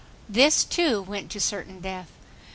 This, 0.27 0.63
too, 0.63 0.99
went 1.03 1.29
to 1.29 1.39
certain 1.39 1.79
death. 1.79 2.07